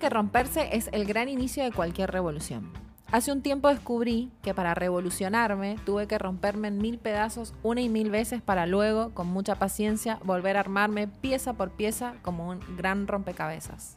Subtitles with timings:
[0.00, 2.72] que romperse es el gran inicio de cualquier revolución.
[3.12, 7.88] Hace un tiempo descubrí que para revolucionarme tuve que romperme en mil pedazos una y
[7.88, 12.60] mil veces para luego, con mucha paciencia, volver a armarme pieza por pieza como un
[12.76, 13.96] gran rompecabezas.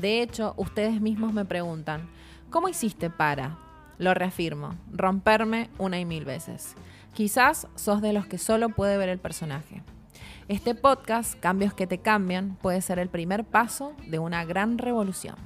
[0.00, 2.08] De hecho, ustedes mismos me preguntan,
[2.50, 3.58] ¿cómo hiciste para?
[3.98, 6.76] Lo reafirmo, romperme una y mil veces.
[7.14, 9.82] Quizás sos de los que solo puede ver el personaje.
[10.48, 15.36] Este podcast, Cambios que te cambian, puede ser el primer paso de una gran revolución.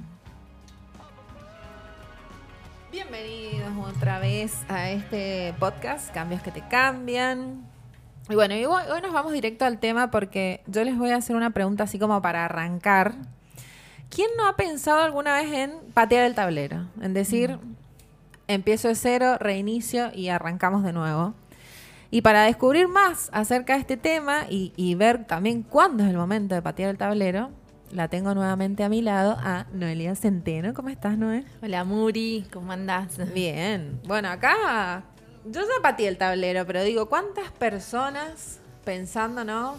[2.89, 7.69] Bienvenidos otra vez a este podcast, Cambios que te cambian.
[8.29, 11.17] Y bueno, y hoy, hoy nos vamos directo al tema porque yo les voy a
[11.17, 13.13] hacer una pregunta así como para arrancar.
[14.09, 16.87] ¿Quién no ha pensado alguna vez en patear el tablero?
[17.01, 17.59] En decir,
[18.47, 21.33] empiezo de cero, reinicio y arrancamos de nuevo.
[22.13, 26.15] Y para descubrir más acerca de este tema y, y ver también cuándo es el
[26.15, 27.49] momento de patear el tablero,
[27.91, 30.75] la tengo nuevamente a mi lado a Noelia Centeno.
[30.75, 31.43] ¿Cómo estás, Noel?
[31.63, 33.17] Hola, Muri, ¿cómo andás?
[33.33, 33.99] Bien.
[34.05, 35.05] Bueno, acá
[35.43, 39.77] yo ya pateé el tablero, pero digo, ¿cuántas personas pensando, no?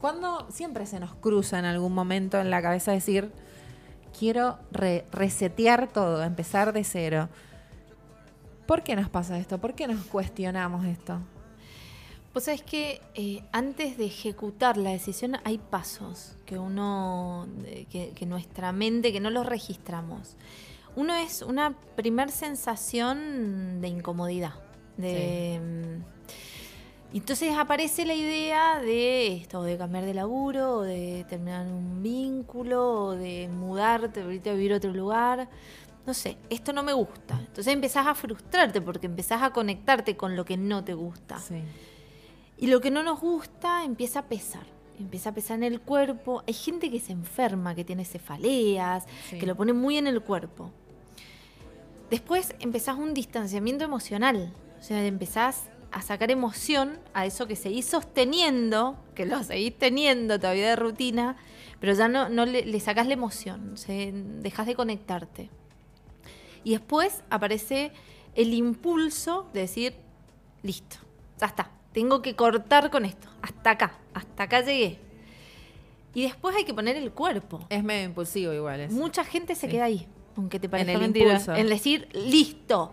[0.00, 3.30] Cuando siempre se nos cruza en algún momento en la cabeza decir,
[4.18, 7.28] quiero re- resetear todo, empezar de cero.
[8.66, 9.58] ¿Por qué nos pasa esto?
[9.58, 11.20] ¿Por qué nos cuestionamos esto?
[12.32, 17.46] Pues sabés que eh, antes de ejecutar la decisión hay pasos que uno,
[17.90, 20.36] que, que nuestra mente, que no los registramos.
[20.96, 24.54] Uno es una primer sensación de incomodidad.
[24.96, 31.66] De, mm, Entonces aparece la idea de esto, de cambiar de laburo, o de terminar
[31.66, 35.48] un vínculo, o de mudarte, ahorita a vivir a otro lugar.
[36.06, 37.34] No sé, esto no me gusta.
[37.38, 41.38] Entonces empezás a frustrarte porque empezás a conectarte con lo que no te gusta.
[41.38, 41.56] Sí.
[42.58, 44.62] Y lo que no nos gusta empieza a pesar.
[44.98, 46.44] Empieza a pesar en el cuerpo.
[46.46, 49.38] Hay gente que se enferma, que tiene cefaleas, Sí.
[49.38, 50.70] que lo pone muy en el cuerpo.
[52.10, 54.52] Después empezás un distanciamiento emocional.
[54.78, 60.38] O sea, empezás a sacar emoción a eso que seguís sosteniendo, que lo seguís teniendo
[60.38, 61.36] todavía de rutina,
[61.80, 65.50] pero ya no, no le, le sacás la emoción, se, dejas de conectarte.
[66.64, 67.92] Y después aparece
[68.34, 69.94] el impulso de decir,
[70.62, 70.96] listo,
[71.38, 74.98] ya está, tengo que cortar con esto, hasta acá, hasta acá llegué.
[76.14, 77.66] Y después hay que poner el cuerpo.
[77.70, 78.88] Es medio impulsivo igual.
[78.90, 79.72] Mucha gente se Sí.
[79.72, 81.54] queda ahí, aunque te parezca el mentira, impulso.
[81.54, 82.92] En decir, listo,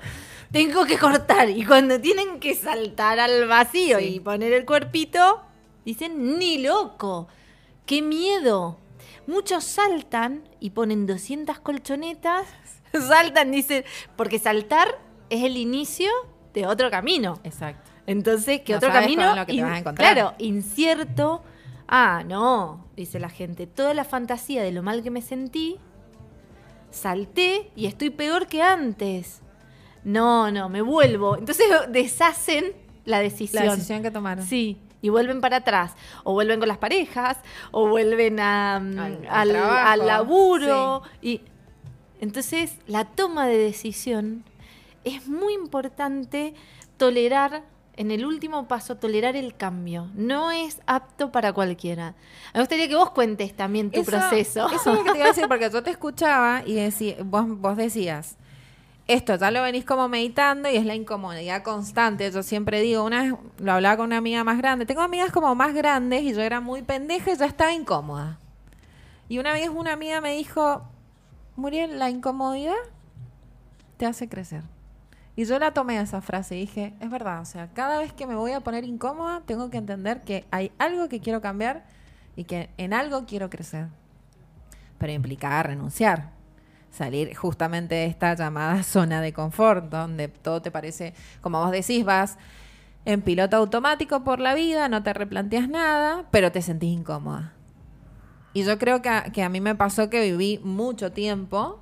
[0.52, 1.50] tengo que cortar.
[1.50, 4.06] Y cuando tienen que saltar al vacío Sí.
[4.16, 5.42] y poner el cuerpito,
[5.86, 7.28] dicen, ni loco,
[7.86, 8.78] qué miedo.
[9.28, 12.48] Muchos saltan y ponen 200 colchonetas,
[13.08, 13.84] saltan, dicen,
[14.16, 16.10] porque saltar es el inicio
[16.54, 17.40] de otro camino.
[17.44, 17.90] Exacto.
[18.08, 19.28] Entonces, ¿qué No otro sabes camino?
[19.30, 20.14] con lo que te In- vas a encontrar.
[20.14, 21.44] Claro, incierto.
[21.88, 23.68] Ah, no, dice la gente.
[23.68, 25.78] Toda la fantasía de lo mal que me sentí,
[26.90, 29.42] salté y estoy peor que antes.
[30.04, 31.38] No, no, me vuelvo.
[31.38, 32.74] Entonces deshacen
[33.06, 33.66] la decisión.
[33.66, 34.46] La decisión que tomaron.
[34.46, 35.94] Sí, y vuelven para atrás.
[36.24, 37.38] O vuelven con las parejas,
[37.72, 41.02] o vuelven a, mm, Al- al al, trabajo, al laburo.
[41.22, 41.42] Y
[42.22, 44.44] entonces la toma de decisión
[45.04, 46.54] es muy importante
[46.98, 47.64] tolerar,
[47.98, 50.08] en el último paso, tolerar el cambio.
[50.16, 52.16] No es apto para cualquiera.
[52.54, 54.68] Me gustaría que vos cuentes también tu Eso- proceso.
[54.72, 57.46] Eso es lo que te iba a decir, porque yo te escuchaba y decí- vos,
[57.60, 58.38] vos decías,
[59.08, 62.32] esto ya lo venís como meditando y es la incomodidad constante.
[62.32, 64.86] Yo siempre digo, una vez lo hablaba con una amiga más grande.
[64.86, 68.40] Tengo amigas como más grandes y yo era muy pendeja y yo estaba incómoda.
[69.28, 70.84] Y una vez una amiga me dijo,
[71.56, 72.76] Muriel, la incomodidad
[73.98, 74.64] te hace crecer.
[75.36, 78.28] Y yo la tomé esa frase y dije, es verdad, o sea, cada vez que
[78.28, 81.86] me voy a poner incómoda, tengo que entender que hay algo que quiero cambiar
[82.36, 83.88] y que en algo quiero crecer.
[84.98, 86.32] Pero implicaba renunciar,
[86.92, 92.04] salir justamente de esta llamada zona de confort, donde todo te parece, como vos decís,
[92.04, 92.38] vas
[93.06, 97.54] en piloto automático por la vida, no te replanteas nada, pero te sentís incómoda.
[98.54, 101.80] Y yo creo que a, que a mí me pasó que viví mucho tiempo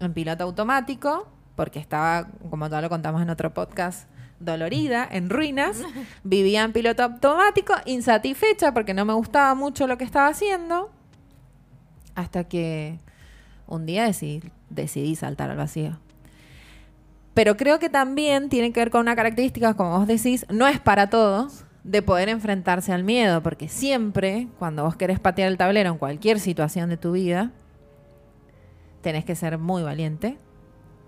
[0.00, 1.26] en piloto automático,
[1.56, 4.08] porque estaba, como ya lo contamos en otro podcast,
[4.44, 5.82] dolorida, en ruinas.
[6.24, 10.90] Vivía en piloto automático, insatisfecha porque no me gustaba mucho lo que estaba haciendo.
[12.14, 12.98] Hasta que
[13.66, 15.98] un día decidí, decidí saltar al vacío.
[17.34, 20.78] Pero creo que también tiene que ver con una característica, como vos decís, no es
[20.78, 25.90] para todos, de poder enfrentarse al miedo, porque siempre, cuando vos querés patear el tablero
[25.90, 27.50] en cualquier situación de tu vida,
[29.00, 30.38] tenés que ser muy valiente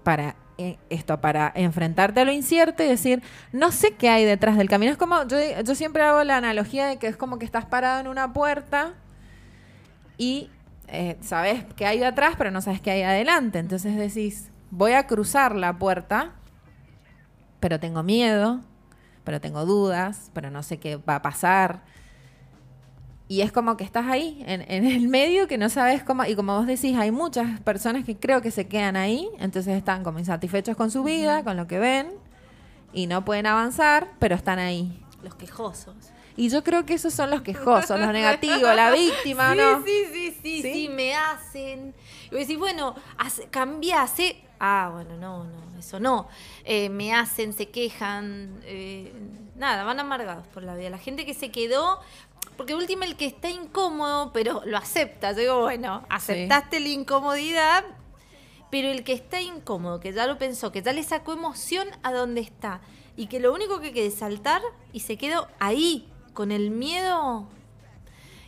[0.03, 3.23] para eh, esto, para enfrentarte a lo incierto y decir,
[3.53, 4.93] no sé qué hay detrás del camino.
[4.93, 8.01] Es como, yo, yo siempre hago la analogía de que es como que estás parado
[8.01, 8.95] en una puerta
[10.19, 10.51] y
[10.89, 13.59] eh, sabes qué hay atrás, pero no sabes qué hay adelante.
[13.59, 16.33] Entonces decís, voy a cruzar la puerta,
[17.61, 18.61] pero tengo miedo,
[19.25, 21.83] pero tengo dudas, pero no sé qué va a pasar.
[23.27, 26.25] Y es como que estás ahí, en, en el medio, que no sabes cómo.
[26.25, 30.05] Y como vos decís, hay muchas personas que creo que se quedan ahí, entonces están
[30.05, 32.09] como insatisfechos con su vida, con lo que ven,
[32.93, 35.03] y no pueden avanzar, pero están ahí.
[35.23, 35.95] Los quejosos.
[36.37, 39.85] Y yo creo que esos son los quejosos, los negativos, la víctima, sí, ¿no?
[39.85, 40.73] Sí, sí, sí, ¿Sí?
[40.73, 41.95] sí, me hacen.
[42.37, 44.43] Y decís, bueno, hace, cambia, hace.
[44.59, 46.29] Ah, bueno, no, no, eso no.
[46.65, 49.13] Eh, me hacen, se quejan, eh,
[49.57, 50.91] nada, van amargados por la vida.
[50.91, 52.01] La gente que se quedó,
[52.57, 55.33] porque último el que está incómodo, pero lo acepta.
[55.33, 57.85] Yo digo, bueno, aceptaste la incomodidad,
[58.71, 62.13] pero el que está incómodo, que ya lo pensó, que ya le sacó emoción a
[62.13, 62.81] donde está,
[63.17, 67.47] y que lo único que quede es saltar y se quedó ahí, con el miedo,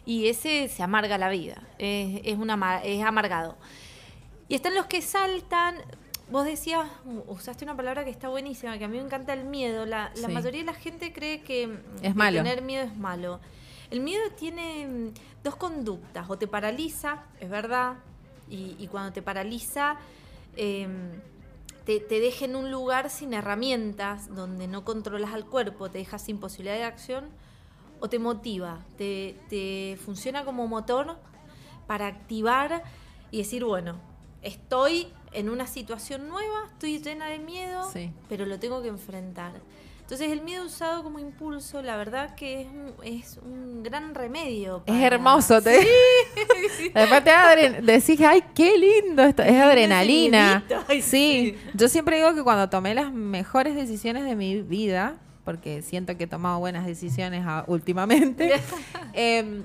[0.07, 3.57] y ese se amarga la vida, es, es, una, es amargado.
[4.49, 5.77] Y están los que saltan,
[6.31, 6.87] vos decías,
[7.27, 10.29] usaste una palabra que está buenísima, que a mí me encanta el miedo, la, la
[10.29, 10.33] Sí.
[10.33, 11.77] mayoría de la gente cree que,
[12.45, 13.41] tener miedo es malo.
[13.91, 15.15] El miedo tiene mm,
[15.45, 17.95] dos conductas, o te paraliza, es verdad,
[18.49, 19.97] y, y cuando te paraliza,
[20.57, 21.11] em,
[21.85, 26.19] te, te deja en un lugar sin herramientas, donde no controlas al cuerpo, te deja
[26.19, 27.29] sin posibilidad de acción,
[28.01, 31.17] o te motiva, te, te funciona como motor
[31.87, 32.83] para activar
[33.31, 33.97] y decir, bueno,
[34.43, 38.11] estoy en una situación nueva, estoy llena de miedo, Sí.
[38.29, 39.53] pero lo tengo que enfrentar.
[40.03, 44.85] Entonces el miedo usado como impulso, la verdad que es un, es un gran remedio.
[44.87, 45.61] Es hermoso.
[45.61, 45.81] Te...
[46.95, 49.43] Después te da adren- decís, ay, qué lindo esto.
[49.43, 50.65] Es adrenalina.
[50.87, 51.57] Ay, sí.
[51.57, 51.71] sí.
[51.75, 55.17] Yo siempre digo que cuando tomé las mejores decisiones de mi vida,
[55.47, 58.61] porque siento que he tomado buenas decisiones últimamente,
[59.13, 59.63] em,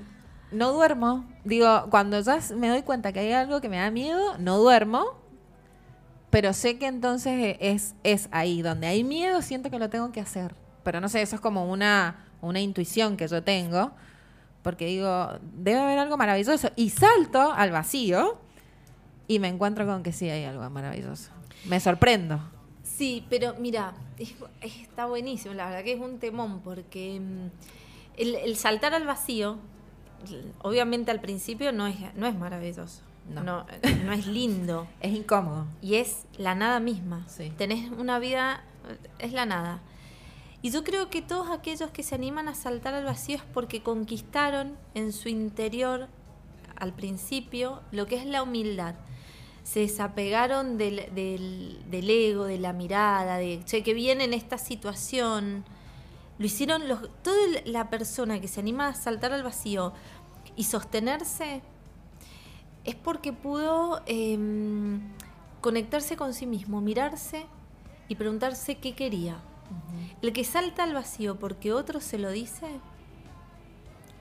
[0.52, 1.28] no duermo.
[1.44, 5.20] Digo, cuando ya me doy cuenta que hay algo que me da miedo, no duermo.
[6.30, 10.12] Pero sé que entonces e- es, es ahí donde hay miedo, siento que lo tengo
[10.12, 10.54] que hacer.
[10.84, 13.90] Pero no sé, eso es como una, una intuición que yo tengo.
[14.62, 16.70] Porque digo, debe haber algo maravilloso.
[16.76, 18.38] Y salto al vacío
[19.26, 21.32] y me encuentro con que sí hay algo maravilloso.
[21.64, 22.51] Me sorprendo.
[23.02, 27.50] Sí, pero mira, es- está buenísimo, la verdad que es un temón, porque mm,
[28.16, 29.58] el, el saltar al vacío,
[30.60, 33.42] obviamente al principio no es, no es maravilloso, No.
[33.42, 33.66] no,
[34.04, 35.66] no es lindo, Es incómodo.
[35.80, 37.26] y es la nada misma.
[37.28, 37.52] Sí.
[37.58, 38.62] Tenés una vida,
[39.18, 39.80] es la nada.
[40.62, 43.82] Y yo creo que todos aquellos que se animan a saltar al vacío es porque
[43.82, 46.06] conquistaron en su interior,
[46.76, 48.94] al principio, lo que es la humildad.
[49.64, 54.58] Se desapegaron del, del- del ego, de la mirada, de che, que viene en esta
[54.58, 55.64] situación.
[56.38, 59.92] Lo hicieron los, toda la persona que se anima a saltar al vacío
[60.56, 61.62] y sostenerse
[62.84, 65.00] es porque pudo em,
[65.60, 67.46] conectarse con sí mismo, mirarse
[68.08, 69.36] y preguntarse qué quería.
[70.20, 72.66] El que salta al vacío porque otro se lo dice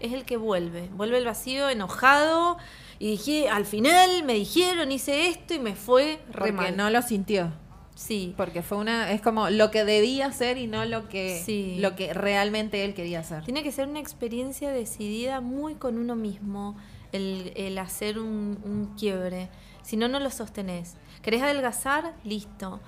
[0.01, 0.89] es el que vuelve.
[0.94, 2.57] Vuelve al vacío enojado
[3.00, 6.78] y dije, al final me dijeron, hice esto y me fue re Porque mal.
[6.78, 7.52] no lo sintió.
[7.95, 8.33] Sí.
[8.37, 11.78] Porque fue una, es como lo que debía hacer y no lo que, Sí.
[11.80, 13.44] lo que realmente él quería hacer.
[13.44, 16.75] Tiene que ser una experiencia decidida muy con uno mismo,
[17.11, 19.49] el, el hacer un, un quiebre.
[19.83, 20.95] Si no, no lo sostenés.
[21.21, 22.14] ¿Querés adelgazar?
[22.23, 22.80] Listo.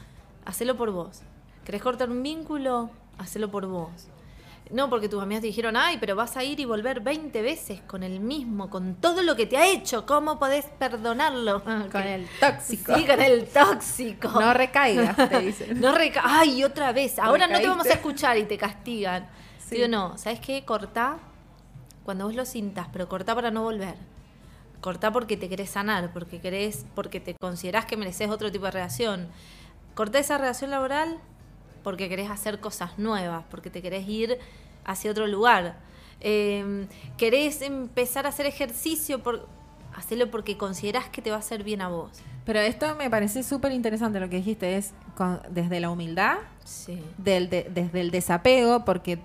[0.46, 1.22] Hacelo por vos.
[1.66, 2.90] ¿Querés cortar un vínculo?
[3.18, 4.08] Hacelo por vos.
[4.72, 7.82] No, porque tus amigas te dijeron, ay, pero vas a ir y volver 20 veces
[7.82, 10.06] con el mismo, con todo lo que te ha hecho.
[10.06, 11.64] ¿Cómo podés perdonarlo?
[11.64, 12.96] Con el tóxico.
[12.96, 14.30] Sí, con el tóxico.
[14.30, 15.80] No recaigas, te dicen.
[15.82, 17.20] No reca Ay, otra vez.
[17.20, 19.28] Ahora no te vamos a escuchar y te castigan.
[19.60, 19.76] Sí.
[19.76, 20.64] Digo, no, ¿sabes qué?
[20.66, 21.20] Cortá
[22.04, 23.96] cuando vos lo sintas, pero cortá para no volver.
[24.82, 28.72] Cortá porque te querés sanar, porque querés, porque te considerás que mereces otro tipo de
[28.72, 29.30] relación.
[29.94, 31.20] Cortá esa relación laboral
[31.84, 34.38] porque querés hacer cosas nuevas, porque te querés ir
[34.86, 35.76] hacia otro lugar.
[36.22, 36.88] Eh,
[37.18, 39.48] querés empezar a hacer ejercicio, por,
[39.96, 42.10] hacelo porque considerás que te va a hacer bien a vos.
[42.46, 47.02] Pero esto me parece súper interesante lo que dijiste, es con- desde la humildad, Sí.
[47.18, 49.20] del de- desde el desapego, porque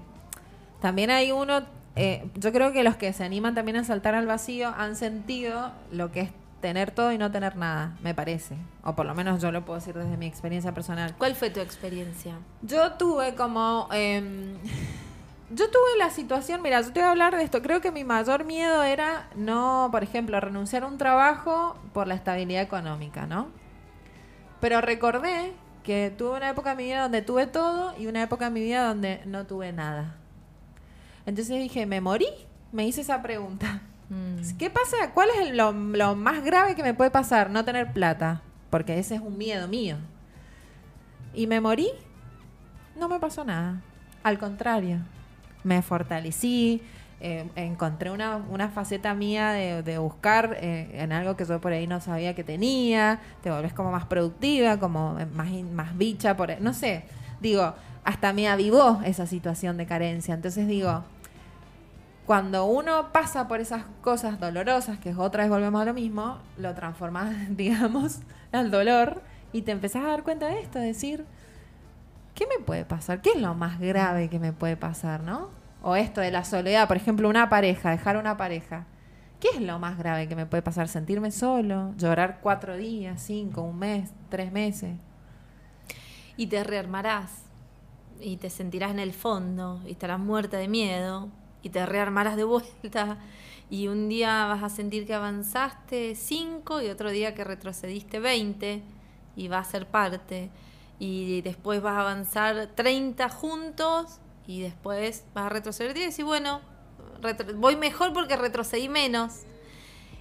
[0.81, 1.63] también hay uno,
[1.97, 5.73] eh, yo creo que los que se animan también a saltar al vacío han sentido
[5.91, 8.57] lo que es tener todo y no tener nada, me parece.
[8.83, 11.15] O por lo menos yo lo puedo decir desde mi experiencia personal.
[11.17, 12.35] ¿Cuál fue tu experiencia?
[12.63, 13.89] Yo tuve como...
[13.93, 14.57] em,
[15.51, 17.63] yo tuve la situación, mira, yo te voy a hablar de esto.
[17.63, 22.15] Creo que mi mayor miedo era no, por ejemplo, renunciar a un trabajo por la
[22.15, 23.49] estabilidad económica, ¿no?
[24.61, 25.53] Pero recordé
[25.85, 28.61] que tuve una época en mi vida donde tuve todo y una época en mi
[28.61, 30.17] vida donde no tuve nada.
[31.25, 32.29] Entonces dije, ¿me morí?
[32.73, 33.83] Me hice esa pregunta.
[34.11, 34.57] Mm.
[34.57, 35.13] ¿Qué pasa?
[35.13, 37.51] ¿Cuál es lo, más grave que me puede pasar?
[37.51, 38.43] No tener plata.
[38.71, 39.97] Porque ese es un miedo mío.
[41.35, 41.89] ¿Y me morí?
[42.97, 43.81] No me pasó nada.
[44.23, 44.99] Al contrario.
[45.65, 46.83] Me fortalecí.
[47.21, 51.87] eh, encontré una, una faceta mía de, buscar eh, en algo que yo por ahí
[51.87, 53.21] no sabía que tenía.
[53.43, 56.37] Te volvés como más productiva, como eh, más, más bicha.
[56.37, 57.05] Por, no sé.
[57.41, 57.75] Digo,
[58.05, 60.35] hasta me avivó esa situación de carencia.
[60.35, 61.05] Entonces digo,
[62.29, 66.75] cuando uno pasa por esas cosas dolorosas, que otra vez volvemos a lo mismo, lo
[66.75, 68.21] transformas, digamos,
[68.53, 71.25] al dolor y te empezás a dar cuenta de esto, decir,
[72.35, 73.23] ¿qué me puede pasar?
[73.23, 75.49] ¿Qué es lo más grave que me puede pasar, no?
[75.83, 78.85] O esto de la soledad, por ejemplo, una pareja, dejar una pareja.
[79.41, 80.87] ¿Qué es lo más grave que me puede pasar?
[80.89, 81.95] ¿Sentirme solo?
[81.97, 84.99] ¿Llorar cuatro días, cinco, un mes, tres meses?
[86.37, 87.45] Y te rearmarás.
[88.21, 89.81] Y te sentirás en el fondo.
[89.87, 91.31] Y estarás muerta de miedo.
[91.63, 93.19] Y te rearmarás de vuelta.
[93.71, 98.83] Y un día vas a sentir que avanzaste 5 y otro día que retrocediste 20.
[99.37, 100.51] Y va a ser parte.
[100.99, 104.21] Y después vas a avanzar 30 juntos.
[104.47, 106.19] Y después vas a retroceder 10.
[106.19, 106.63] Y bueno,
[107.57, 109.43] voy mejor porque retrocedí menos.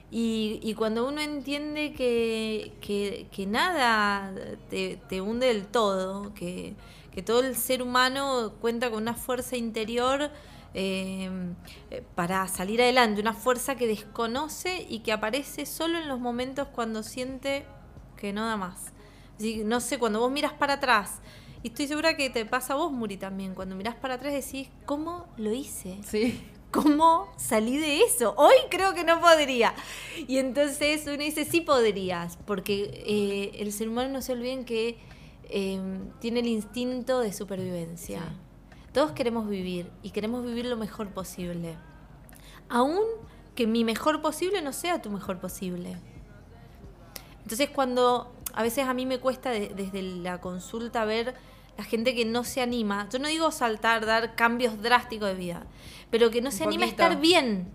[0.09, 4.33] Y, y cuando uno entiende que, que- que nada
[4.69, 6.75] te, te hunde del todo, que,
[7.11, 10.31] que todo el ser humano cuenta con una fuerza interior
[10.79, 11.27] eh,
[11.89, 16.67] eh, para salir adelante, una fuerza que desconoce y que aparece solo en los momentos
[16.67, 17.65] cuando siente
[18.15, 18.93] que no da más.
[19.65, 21.19] No sé, cuando vos miras para atrás,
[21.63, 24.69] y estoy segura que te pasa a vos, Muri, también, cuando mirás para atrás decís,
[24.85, 25.97] ¿cómo lo hice?
[26.07, 26.39] Sí.
[26.69, 28.35] ¿Cómo salí de eso?
[28.37, 29.73] Hoy creo que no podría.
[30.27, 34.99] Y entonces uno dice, sí podrías, porque eh, el ser humano no se olviden que
[35.49, 35.79] eh,
[36.19, 38.19] tiene el instinto de supervivencia.
[38.19, 38.46] Sí.
[38.97, 41.75] Todos queremos vivir y queremos vivir lo mejor posible.
[42.67, 42.97] Aún
[43.53, 45.97] que mi mejor posible no sea tu mejor posible.
[47.43, 51.35] Entonces cuando a veces a mí me cuesta de- desde la consulta ver
[51.77, 55.67] la gente que no se anima, yo no digo saltar, dar cambios drásticos de vida,
[56.09, 57.69] pero que no se anima a estar bien,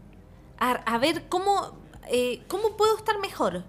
[0.59, 3.63] a, a ver cómo, eh, cómo puedo estar mejor.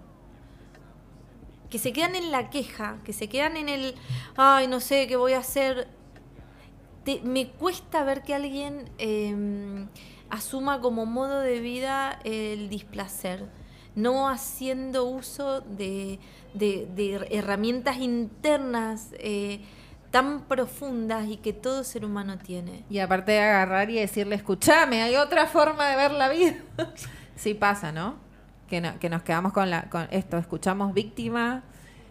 [1.70, 3.94] Que se quedan en la queja, que se quedan en el,
[4.36, 5.93] ay, no sé qué voy a hacer.
[7.04, 9.86] Te- me cuesta ver que alguien eh,
[10.30, 13.44] asuma como modo de vida el displacer,
[13.94, 16.18] no haciendo uso de,
[17.30, 19.60] herramientas internas eh,
[20.10, 22.84] tan profundas y que todo ser humano tiene.
[22.88, 26.54] Y aparte de agarrar y decirle, escúchame, hay otra forma de ver la vida.
[27.36, 28.16] sí pasa, ¿no?
[28.68, 31.64] Que, no- que nos quedamos con, la, con esto, escuchamos víctima,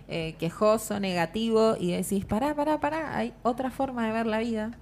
[0.08, 4.78] eh, quejoso, negativo, y decís, pará, pará, pará, hay otra forma de ver la vida.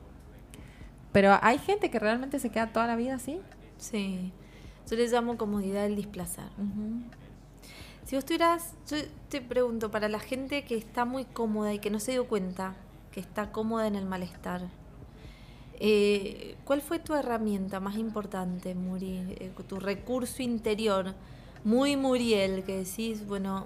[1.11, 3.39] Pero hay gente que realmente se queda toda la vida así.
[3.77, 4.31] Sí,
[4.89, 6.49] yo le llamo comodidad del displazar.
[8.05, 8.97] Si vos tuvieras, yo
[9.29, 12.75] te pregunto, para la gente que está muy cómoda y que no se dio cuenta
[13.11, 14.69] que está cómoda en el malestar,
[15.79, 19.17] eh, ¿cuál fue tu herramienta más importante, Muri?
[19.39, 21.15] Eh, tu recurso interior,
[21.63, 23.65] muy Muriel, que decís, bueno,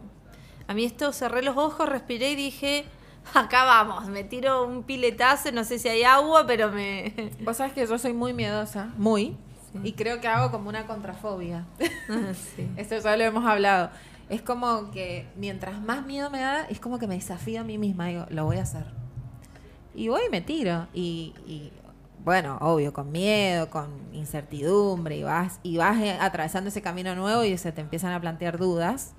[0.67, 2.85] a mí esto cerré los ojos, respiré y dije,
[3.33, 7.13] acá vamos, me tiro un piletazo, no sé si hay agua, pero me...
[7.43, 9.35] Vos sabés que yo soy muy miedosa, muy,
[9.73, 9.79] Sí.
[9.83, 11.65] y creo que hago como una contrafobia.
[12.55, 12.69] sí.
[12.77, 13.89] Esto ya lo hemos hablado.
[14.29, 17.77] Es como que mientras más miedo me da, es como que me desafío a mí
[17.77, 18.07] misma.
[18.07, 18.85] Digo, lo voy a hacer.
[19.93, 20.87] Y voy y me tiro.
[20.93, 21.71] Y, y,
[22.23, 25.17] bueno, obvio, con miedo, con incertidumbre.
[25.17, 28.57] Y vas, y vas eh, atravesando ese camino nuevo y se te empiezan a plantear
[28.57, 29.13] dudas.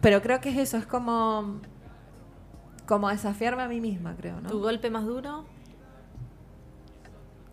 [0.00, 1.60] Pero creo que es eso, es como,
[2.90, 4.48] como desafiarme a mí misma, creo, ¿no?
[4.48, 5.44] ¿Tu golpe más duro?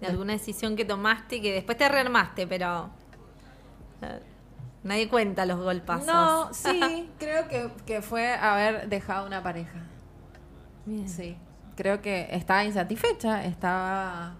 [0.01, 2.89] ¿De alguna decisión que tomaste y que después te rearmaste, pero
[4.01, 4.19] eh,
[4.81, 6.07] nadie cuenta los golpazos?
[6.07, 9.85] No, sí, creo que, que fue haber dejado una pareja.
[10.87, 11.07] Bien.
[11.07, 11.37] Sí,
[11.75, 14.37] creo que estaba insatisfecha, estaba...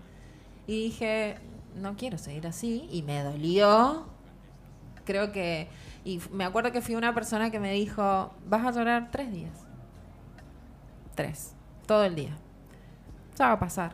[0.66, 1.38] Y dije,
[1.76, 4.08] no quiero seguir así, y me dolió.
[5.06, 5.70] Creo que...
[6.04, 9.67] Y me acuerdo que fui una persona que me dijo, vas a llorar tres días.
[11.18, 11.56] Tres.
[11.88, 12.38] Todo el día.
[13.40, 13.92] Ya va a pasar.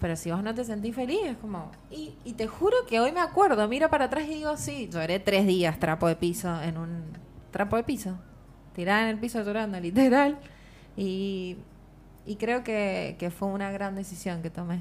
[0.00, 1.70] Pero si vos no te sentís feliz, es como...
[1.88, 5.20] Y, y te juro que hoy me acuerdo, miro para atrás y digo, sí, lloré
[5.20, 7.04] tres días trapo de piso en un...
[7.52, 8.18] Trapo de piso.
[8.74, 10.36] Tirada en el piso llorando, literal.
[10.96, 11.58] Y,
[12.26, 14.80] y creo que, que fue una gran decisión que tomé.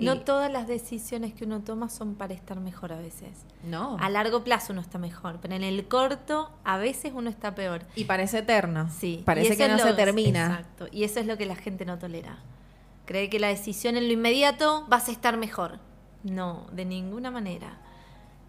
[0.00, 3.44] Y- No todas las decisiones que uno toma son para estar mejor a veces.
[3.64, 3.96] No.
[4.00, 7.82] A largo plazo uno está mejor, pero en el corto a veces uno está peor.
[7.94, 8.88] Y parece eterno.
[8.90, 9.22] Sí.
[9.24, 10.46] Parece que no lo- se termina.
[10.46, 10.86] Exacto.
[10.90, 12.38] Y eso es lo que la gente no tolera.
[13.06, 15.78] Cree que la decisión en lo inmediato vas a estar mejor.
[16.22, 17.78] No, de ninguna manera.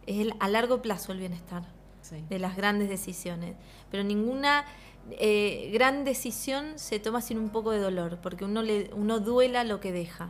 [0.05, 1.63] Es el, a largo plazo el bienestar
[2.01, 2.23] Sí.
[2.29, 3.55] de las grandes decisiones.
[3.91, 4.65] Pero ninguna
[5.11, 9.63] eh, gran decisión se toma sin un poco de dolor, porque uno, le, uno duela
[9.63, 10.29] lo que deja.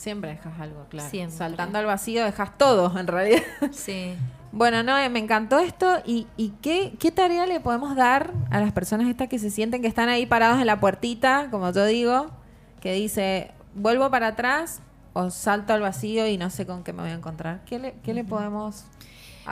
[0.00, 1.10] Siempre dejas algo, claro.
[1.10, 1.36] Siempre.
[1.36, 3.42] Saltando al vacío dejas todo, en realidad.
[3.70, 4.14] Sí.
[4.52, 5.98] Bueno, no, me encantó esto.
[6.04, 9.80] ¿Y, y qué, qué tarea le podemos dar a las personas estas que se sienten
[9.80, 12.32] que están ahí parados en la puertita, como yo digo,
[12.80, 14.80] que dice, vuelvo para atrás
[15.12, 17.60] o salto al vacío y no sé con qué me voy a encontrar?
[17.64, 18.86] ¿Qué le, qué le podemos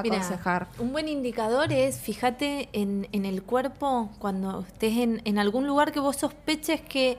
[0.03, 0.67] Mira, aconsejar?
[0.81, 5.93] un buen indicador es, fíjate en, en el cuerpo, cuando estés en, en algún lugar
[5.93, 7.19] que vos sospeches que,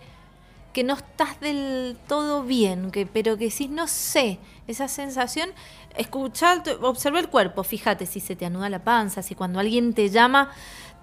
[0.80, 5.50] que no estás del todo bien, que, pero que sí, no sé, esa sensación,
[5.98, 10.08] escuchar, observa el cuerpo, fíjate si se te anuda la panza, si cuando alguien te
[10.08, 10.52] llama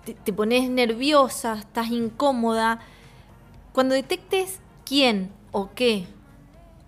[0.07, 2.81] te, te pones nerviosa, estás incómoda.
[3.75, 6.07] Cuando detectes quién o qué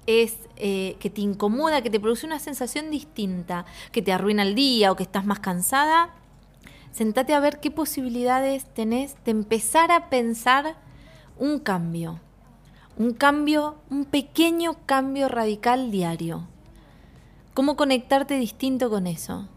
[0.06, 4.54] es eh, que te incomoda, que te produce una sensación distinta, que te arruina el
[4.54, 6.14] día o que estás más cansada,
[6.90, 10.76] sentate a ver qué posibilidades tenés de empezar a pensar
[11.36, 12.22] un cambio.
[12.98, 16.46] Un cambio, un pequeño cambio radical diario.
[17.54, 19.48] ¿Cómo conectarte distinto con eso?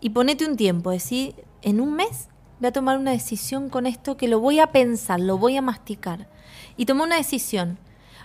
[0.00, 2.28] Y ponete un tiempo, decir, en un mes
[2.60, 5.62] voy a tomar una decisión con esto que lo voy a pensar, lo voy a
[5.62, 6.28] masticar.
[6.76, 7.78] Y toma una decisión.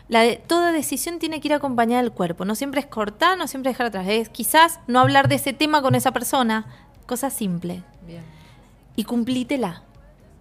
[0.10, 2.46] La de- toda decisión tiene que ir acompañada del cuerpo.
[2.46, 4.08] No siempre es cortar, no siempre es dejar atrás.
[4.08, 6.66] Es quizás no hablar de ese tema con esa persona.
[7.06, 7.84] Cosa simple.
[8.06, 8.24] Bien.
[8.96, 9.84] Y cumplítela.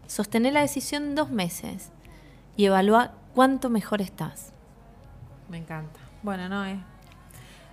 [0.07, 1.90] Sostener la decisión dos meses.
[2.57, 4.52] Y evalúa cuánto mejor estás.
[5.49, 6.00] Me encanta.
[6.25, 6.78] Bueno, no es.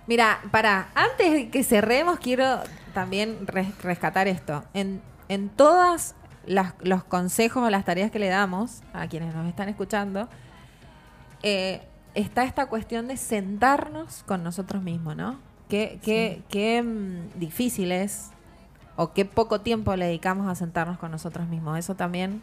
[0.06, 2.60] Mira, para, antes de que cerremos, quiero
[2.92, 4.62] también res- rescatar esto.
[4.74, 6.14] En, en todas
[6.46, 10.28] las- los consejos o las tareas que le damos a quienes nos están escuchando,
[11.42, 11.82] eh,
[12.14, 15.38] está esta cuestión de sentarnos con nosotros mismos, ¿no?
[15.68, 18.30] Qué, qué, qué mm, difícil es
[18.96, 21.78] o qué poco tiempo le dedicamos a sentarnos con nosotros mismos.
[21.78, 22.42] Eso también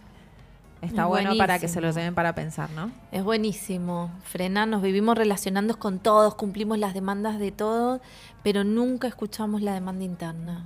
[0.82, 2.92] está Es bueno para que se lo lleven para pensar, ¿no?
[3.12, 4.12] Es buenísimo.
[4.24, 8.02] Frenar, nos vivimos relacionando con todos, cumplimos las demandas de todos,
[8.44, 10.66] pero nunca escuchamos la demanda interna.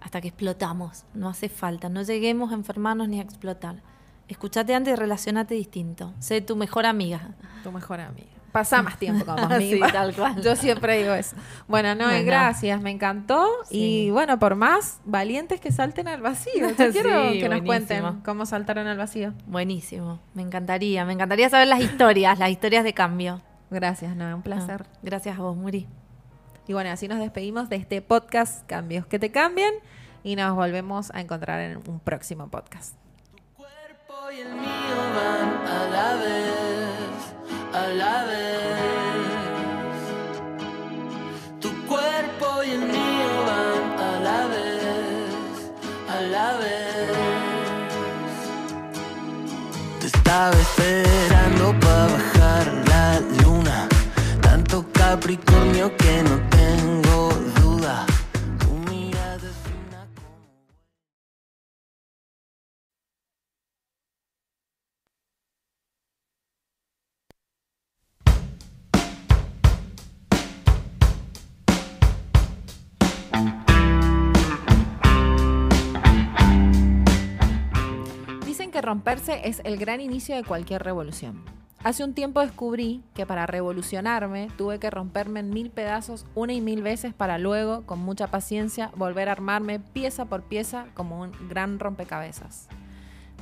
[0.00, 1.04] Hasta que explotamos.
[1.14, 1.88] No hace falta.
[1.88, 3.82] No lleguemos a enfermarnos ni a explotar.
[4.28, 6.14] Escuchate antes y relacionate distinto.
[6.20, 7.34] Sé tu mejor amiga.
[7.62, 8.39] Tu mejor amiga.
[8.52, 10.42] Pasa más tiempo con vos Sí, tal cual.
[10.42, 11.36] Yo siempre digo eso.
[11.68, 12.24] Bueno, no, Bueno.
[12.24, 13.46] gracias, me encantó.
[13.66, 14.06] Sí.
[14.06, 16.68] Y bueno, por más valientes que salten al vacío.
[16.70, 19.34] Yo Sí, quiero que nos cuenten cómo saltaron al vacío.
[19.46, 20.18] Buenísimo.
[20.34, 21.04] Me encantaría.
[21.04, 23.40] Me encantaría saber las historias, las historias de cambio.
[23.70, 24.84] Gracias, no, un placer.
[24.84, 25.86] Ah, gracias a vos, Muri.
[26.66, 29.72] Y bueno, así nos despedimos de este podcast Cambios que te cambian
[30.24, 32.94] y nos volvemos a encontrar en un próximo podcast.
[33.56, 36.54] cuerpo y el mío van a la vez,
[37.72, 38.60] a la vez.
[41.60, 45.70] Tu cuerpo y el mío van a la vez,
[46.08, 47.10] a la vez.
[50.00, 53.88] Te estaba esperando para bajar la luna,
[54.40, 56.59] tanto Capricornio que no tengo
[78.80, 81.44] romperse es el gran inicio de cualquier revolución.
[81.82, 86.60] Hace un tiempo descubrí que para revolucionarme tuve que romperme en mil pedazos una y
[86.60, 91.32] mil veces para luego, con mucha paciencia, volver a armarme pieza por pieza como un
[91.48, 92.68] gran rompecabezas.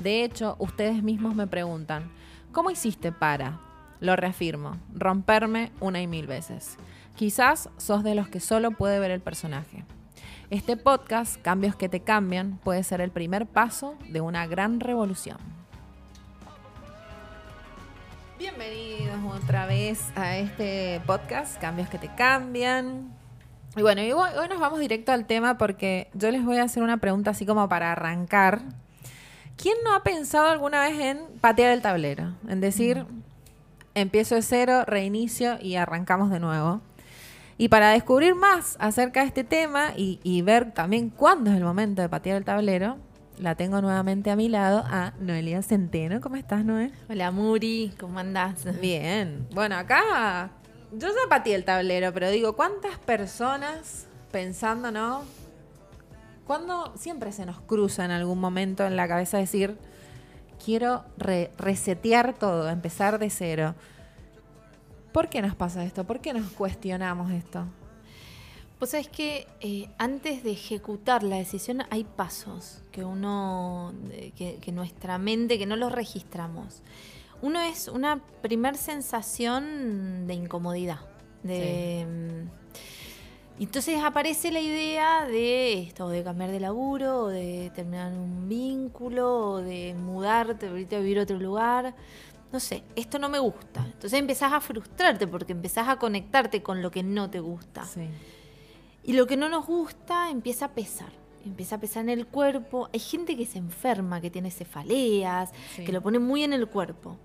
[0.00, 2.12] De hecho, ustedes mismos me preguntan,
[2.52, 3.58] ¿cómo hiciste para?
[3.98, 6.76] Lo reafirmo, romperme una y mil veces.
[7.16, 9.84] Quizás sos de los que solo puede ver el personaje.
[10.50, 15.36] Este podcast, Cambios que te cambian, puede ser el primer paso de una gran revolución.
[18.38, 23.14] Bienvenidos otra vez a este podcast, Cambios que te cambian.
[23.76, 26.62] Y bueno, y hoy, hoy nos vamos directo al tema porque yo les voy a
[26.62, 28.62] hacer una pregunta así como para arrancar.
[29.58, 32.32] ¿Quién no ha pensado alguna vez en patear el tablero?
[32.48, 33.04] En decir,
[33.94, 36.80] empiezo de cero, reinicio y arrancamos de nuevo.
[37.60, 41.64] Y para descubrir más acerca de este tema y, y ver también cuándo es el
[41.64, 42.98] momento de patear el tablero,
[43.38, 46.20] la tengo nuevamente a mi lado a Noelia Centeno.
[46.20, 46.92] ¿Cómo estás, Noel?
[47.08, 47.92] Hola, Muri.
[47.98, 48.64] ¿Cómo andás?
[48.80, 49.48] Bien.
[49.52, 50.50] Bueno, acá
[50.92, 55.22] yo ya pateé el tablero, pero digo, ¿cuántas personas pensando, no?
[56.46, 59.76] Cuando siempre se nos cruza en algún momento en la cabeza decir,
[60.64, 63.74] quiero re- resetear todo, empezar de cero.
[65.12, 66.04] ¿Por qué nos pasa esto?
[66.04, 67.64] ¿Por qué nos cuestionamos esto?
[68.78, 73.92] Pues es que eh, antes de ejecutar la decisión hay pasos que uno,
[74.36, 76.82] que, que nuestra mente, que no los registramos.
[77.42, 81.00] Uno es una primer sensación de incomodidad,
[81.42, 82.06] de...
[83.58, 88.48] mm, Entonces aparece la idea de esto, de cambiar de laburo, o de terminar un
[88.48, 91.94] vínculo, o de mudarte, ahorita a vivir a otro lugar.
[92.52, 93.84] No sé, esto no me gusta.
[93.84, 97.84] Entonces empezás a frustrarte porque empezás a conectarte con lo que no te gusta.
[97.84, 98.08] Sí.
[99.04, 101.10] Y lo que no nos gusta empieza a pesar.
[101.44, 102.88] Empieza a pesar en el cuerpo.
[102.92, 105.84] Hay gente que se enferma, que tiene cefaleas, Sí.
[105.84, 107.16] que lo pone muy en el cuerpo.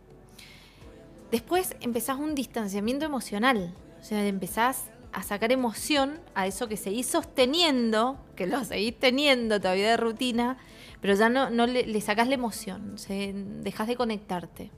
[1.32, 3.74] Después empezás un distanciamiento emocional.
[4.00, 9.60] O sea, empezás a sacar emoción a eso que seguís sosteniendo, que lo seguís teniendo
[9.60, 10.58] todavía de rutina,
[11.02, 14.72] pero ya no, no le, le sacás la emoción, se, dejas de conectarte.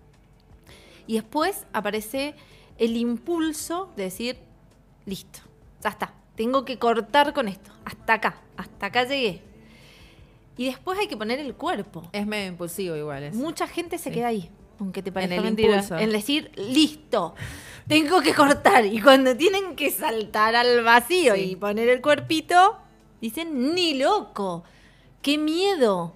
[1.07, 2.35] Y después aparece
[2.77, 4.37] el impulso de decir,
[5.05, 5.39] listo,
[5.83, 9.41] ya está, tengo que cortar con esto, hasta acá, hasta acá llegué.
[10.57, 12.07] Y después hay que poner el cuerpo.
[12.13, 13.23] Es medio impulsivo igual.
[13.23, 13.37] eso.
[13.37, 14.15] Mucha gente se Sí.
[14.15, 15.73] queda ahí, aunque te parezca el mentira.
[15.75, 15.97] impulso.
[15.97, 17.35] En decir, listo,
[17.87, 18.85] tengo que cortar.
[18.85, 21.41] Y cuando tienen que saltar al vacío Sí.
[21.51, 22.77] y poner el cuerpito,
[23.21, 24.63] dicen, ni loco,
[25.21, 26.13] qué miedo.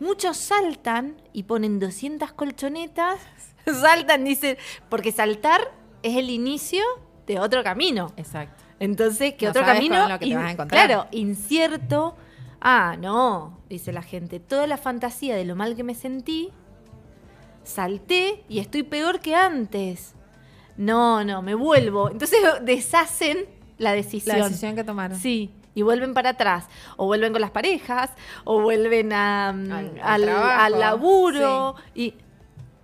[0.00, 3.20] Muchos saltan y ponen 200 colchonetas,
[3.80, 4.56] saltan, dicen,
[4.88, 5.70] porque saltar
[6.02, 6.82] es el inicio
[7.26, 8.12] de otro camino.
[8.16, 8.62] Exacto.
[8.80, 10.08] Entonces, ¿qué No otro camino?
[10.08, 10.86] lo que te In- vas a encontrar.
[10.86, 12.16] Claro, incierto.
[12.60, 14.40] Ah, no, dice la gente.
[14.40, 16.50] Toda la fantasía de lo mal que me sentí,
[17.64, 20.14] salté y estoy peor que antes.
[20.76, 22.10] No, no, me vuelvo.
[22.10, 23.46] Entonces deshacen
[23.78, 24.38] la decisión.
[24.38, 25.18] La decisión que tomaron.
[25.18, 26.66] Sí, y vuelven para atrás.
[26.96, 28.10] O vuelven con las parejas,
[28.44, 31.74] o vuelven a, mm, Al- al al, trabajo, al laburo.
[31.94, 32.14] Y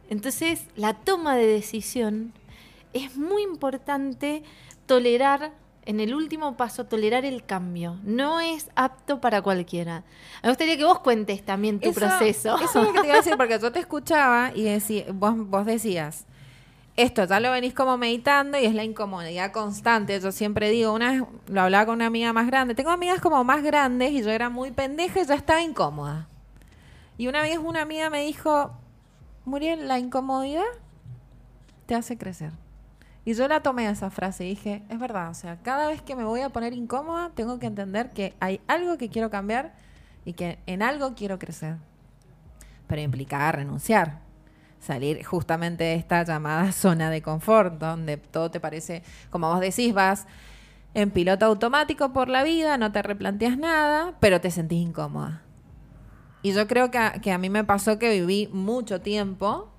[0.09, 2.33] entonces la toma de decisión
[2.93, 4.43] es muy importante
[4.87, 5.53] tolerar,
[5.85, 7.97] en el último paso, tolerar el cambio.
[8.05, 10.05] No es apto para cualquiera.
[10.43, 12.57] Me gustaría que vos cuentes también tu Eso- proceso.
[12.59, 15.35] Eso es lo que te iba a decir, porque yo te escuchaba y decí- vos,
[15.37, 16.27] vos decías,
[16.97, 20.19] esto ya lo venís como meditando y es la incomodidad constante.
[20.21, 22.75] Yo siempre digo, una vez lo hablaba con una amiga más grande.
[22.75, 26.29] Tengo amigas como más grandes y yo era muy pendeja y ya estaba incómoda.
[27.17, 28.73] Y una vez una amiga me dijo,
[29.49, 30.63] Muriel, la incomodidad
[31.87, 32.53] te hace crecer.
[33.25, 36.17] Y yo la tomé esa frase y dije, es verdad, o sea, cada vez que
[36.17, 39.75] me voy a poner incómoda, tengo que entender que hay algo que quiero cambiar
[40.25, 41.77] y que en algo quiero crecer.
[42.87, 44.21] Pero implicaba renunciar,
[44.81, 49.93] salir justamente de esta llamada zona de confort, donde todo te parece, como vos decís,
[49.93, 50.27] vas
[50.95, 55.43] en piloto automático por la vida, no te replanteas nada, pero te sentís incómoda.
[56.43, 59.71] Y yo creo que a, que a mí me pasó que viví mucho tiempo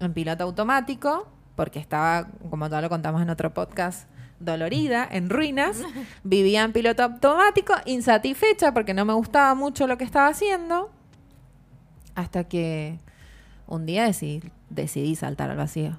[0.00, 4.08] en piloto automático, porque estaba, como ya lo contamos en otro podcast,
[4.40, 5.82] dolorida, en ruinas.
[6.24, 10.90] Vivía en piloto automático, insatisfecha porque no me gustaba mucho lo que estaba haciendo.
[12.14, 12.98] Hasta que
[13.66, 15.98] un día decidí, decidí saltar al vacío.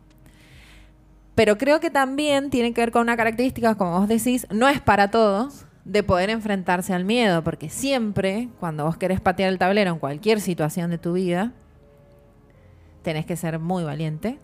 [1.36, 4.82] Pero creo que también tiene que ver con una característica, como vos decís, no es
[4.82, 9.91] para todos, de poder enfrentarse al miedo, porque siempre, cuando vos querés patear el tablero
[9.91, 11.52] en cualquier situación de tu vida,
[13.04, 14.38] tenés que ser muy valiente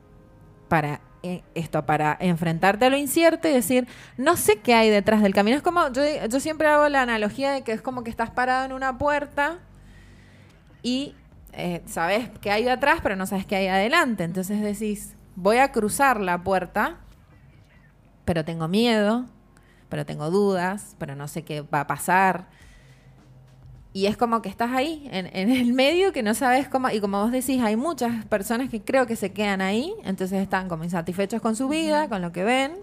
[0.67, 5.21] para eh, esto, para enfrentarte a lo incierto y decir, no sé qué hay detrás
[5.21, 5.57] del camino.
[5.57, 8.65] Es como, yo, yo siempre hago la analogía de que es como que estás parado
[8.65, 9.59] en una puerta
[10.81, 11.15] y
[11.53, 14.23] eh, sabes qué hay atrás, pero no sabes qué hay adelante.
[14.23, 16.97] Entonces decís, voy a cruzar la puerta,
[18.25, 19.25] pero tengo miedo,
[19.89, 22.47] pero tengo dudas, pero no sé qué va a pasar.
[23.93, 26.89] Y es como que estás ahí, en, en el medio, que no sabes cómo.
[26.89, 30.69] Y como vos decís, hay muchas personas que creo que se quedan ahí, entonces están
[30.69, 32.73] como insatisfechos con su vida, con lo que ven,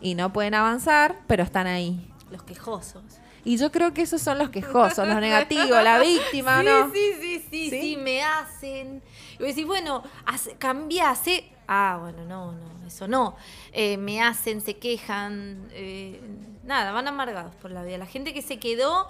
[0.00, 2.10] y no pueden avanzar, pero están ahí.
[2.30, 3.02] Los quejosos.
[3.44, 6.92] Y yo creo que esos son los quejosos, los negativos, la víctima, sí, ¿no?
[6.92, 7.80] Sí, sí, sí, ¿Sí?
[7.80, 9.02] sí, me hacen.
[9.34, 11.50] Y vos decís, bueno, hace, cambia, hace.
[11.72, 13.36] Ah, bueno, no, no, eso no.
[13.70, 15.68] Eh, me hacen, se quejan.
[15.70, 16.20] eh,
[16.64, 17.96] nada, van amargados por la vida.
[17.96, 19.06] La gente que se quedó.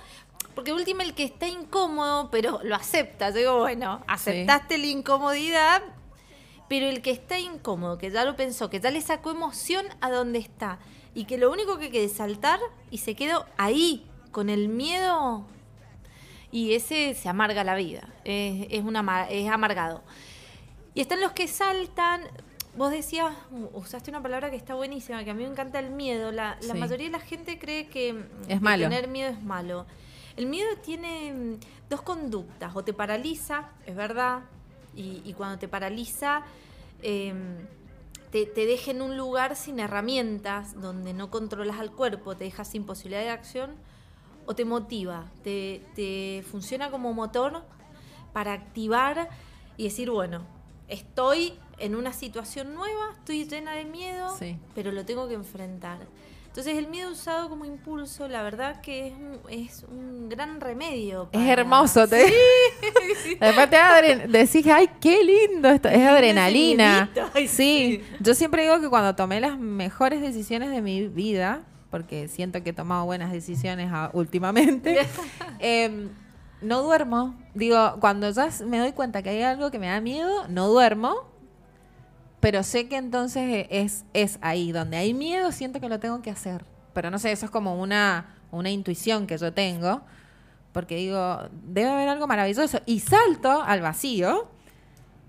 [0.54, 3.30] Porque último el que está incómodo, pero lo acepta.
[3.30, 5.82] Yo digo, bueno, aceptaste la incomodidad,
[6.68, 10.10] pero el que está incómodo, que ya lo pensó, que ya le sacó emoción a
[10.10, 10.78] donde está,
[11.14, 15.46] y que lo único que quede es saltar y se quedó ahí, con el miedo,
[16.52, 20.02] y ese se amarga la vida, es, es, una, es amargado.
[20.94, 22.22] Y están los que saltan,
[22.76, 23.34] vos decías,
[23.74, 26.74] usaste una palabra que está buenísima, que a mí me encanta el miedo, la, la
[26.74, 26.78] Sí.
[26.80, 28.84] mayoría de la gente cree que, Es que malo.
[28.88, 29.86] tener miedo es malo.
[30.36, 34.42] El miedo tiene mm, dos conductas, o te paraliza, es verdad,
[34.94, 36.42] y, y cuando te paraliza,
[37.02, 37.34] eh,
[38.30, 42.64] te, te deje en un lugar sin herramientas, donde no controlas al cuerpo, te deja
[42.64, 43.74] sin posibilidad de acción,
[44.46, 47.62] o te motiva, te, te funciona como motor
[48.32, 49.28] para activar
[49.76, 50.42] y decir, bueno,
[50.88, 54.56] estoy en una situación nueva, estoy llena de miedo, Sí.
[54.74, 55.98] pero lo tengo que enfrentar.
[56.46, 61.28] Entonces el miedo usado como impulso, la verdad que es un, es un gran remedio.
[61.32, 62.08] Es para- hermoso.
[62.08, 62.32] Te...
[63.40, 65.88] Después te da adren- decís, ay, qué lindo esto.
[65.88, 67.08] Es adrenalina.
[67.34, 68.00] Ay, sí.
[68.02, 68.16] sí.
[68.20, 72.70] Yo siempre digo que cuando tomé las mejores decisiones de mi vida, porque siento que
[72.70, 74.98] he tomado buenas decisiones últimamente,
[75.60, 76.08] em,
[76.62, 77.36] no duermo.
[77.54, 81.30] Digo, cuando ya me doy cuenta que hay algo que me da miedo, no duermo.
[82.40, 86.22] Pero sé que entonces e- es, es ahí, donde hay miedo, siento que lo tengo
[86.22, 86.64] que hacer.
[86.94, 90.00] Pero no sé, eso es como una, una intuición que yo tengo,
[90.72, 92.80] porque digo, debe haber algo maravilloso.
[92.86, 94.48] Y salto al vacío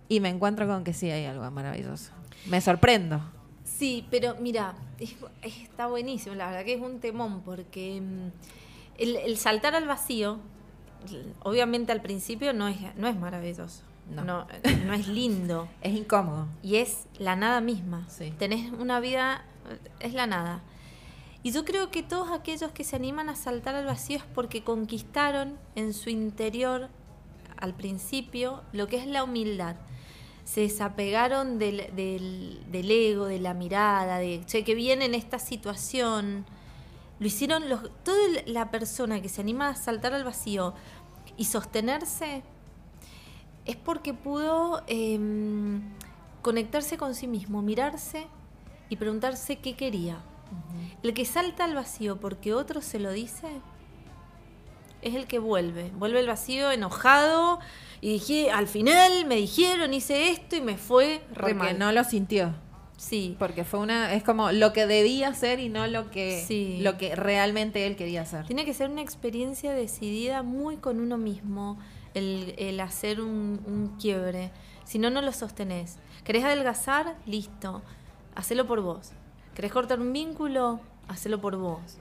[0.07, 2.11] y me encuentro con que sí hay algo maravilloso.
[2.47, 3.21] Me sorprendo.
[3.63, 9.01] Sí, pero mira, es- es- está buenísimo, la verdad que es un temón, porque mm,
[9.01, 10.39] el, el saltar al vacío,
[11.43, 14.23] obviamente al principio no es, no es maravilloso, No.
[14.23, 14.47] no,
[14.85, 16.47] no es lindo, Es incómodo.
[16.61, 18.05] y es la nada misma.
[18.09, 18.33] Sí.
[18.37, 19.43] Tenés una vida,
[19.99, 20.61] es la nada.
[21.43, 24.63] Y yo creo que todos aquellos que se animan a saltar al vacío es porque
[24.63, 26.89] conquistaron en su interior,
[27.57, 29.75] al principio, lo que es la humildad.
[30.43, 35.39] Se desapegaron del, del- del ego, de la mirada, de che, que viene en esta
[35.39, 36.45] situación.
[37.19, 40.73] Lo hicieron los, toda la persona que se anima a saltar al vacío
[41.37, 42.43] y sostenerse
[43.65, 45.81] es porque pudo em,
[46.41, 48.27] conectarse con sí mismo, mirarse
[48.89, 50.17] y preguntarse qué quería.
[51.03, 53.47] El que salta al vacío porque otro se lo dice
[55.01, 55.91] es el que vuelve.
[55.97, 57.59] Vuelve al vacío enojado
[58.01, 61.79] y dije, al final me dijeron, hice esto y me fue re Porque mal.
[61.79, 62.53] no lo sintió.
[62.97, 63.35] Sí.
[63.39, 66.79] Porque fue una, es como lo que debía hacer y no lo que, Sí.
[66.81, 68.45] lo que realmente él quería hacer.
[68.45, 71.79] Tiene que ser una experiencia decidida muy con uno mismo,
[72.13, 74.51] el, el hacer un, un quiebre.
[74.83, 75.97] Si no, no lo sostenés.
[76.23, 77.15] ¿Querés adelgazar?
[77.25, 77.81] Listo.
[78.35, 79.11] Hacelo por vos.
[79.55, 80.79] ¿Querés cortar un vínculo?
[81.07, 81.97] Hacelo por vos.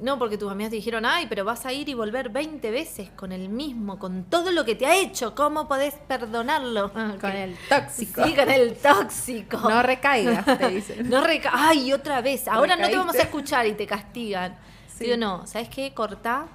[0.00, 3.10] No, porque tus amigas te dijeron, ay, pero vas a ir y volver 20 veces
[3.10, 5.34] con el mismo, con todo lo que te ha hecho.
[5.34, 6.90] ¿Cómo podés perdonarlo?
[7.20, 8.24] Con el tóxico.
[8.24, 9.58] Sí, con el tóxico.
[9.58, 11.08] No recaigas, te dicen.
[11.10, 12.48] No reca Ay, otra vez.
[12.48, 14.56] Ahora no te vamos a escuchar y te castigan.
[14.88, 15.04] Sí.
[15.04, 15.92] Digo, no, ¿sabes qué?
[15.92, 16.46] Cortá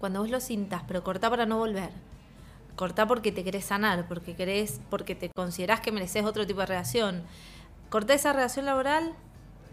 [0.00, 1.90] cuando vos lo sintas, pero cortá para no volver.
[2.76, 6.66] Cortá porque te querés sanar, porque querés, porque te considerás que mereces otro tipo de
[6.66, 7.22] relación.
[7.88, 9.12] Cortá esa relación laboral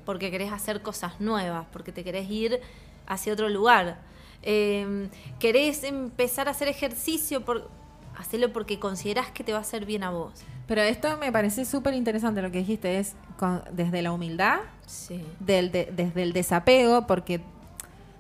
[0.06, 2.62] porque querés hacer cosas nuevas, porque te querés ir
[3.08, 4.00] hacia otro lugar.
[4.42, 5.10] Eh,
[5.40, 7.70] querés empezar a hacer ejercicio, por,
[8.18, 10.34] hacelo porque considerás que te va a hacer bien a vos.
[10.68, 15.22] Pero esto me parece súper interesante lo que dijiste, es con- desde la humildad, Sí.
[15.40, 17.42] del de- desde el desapego, porque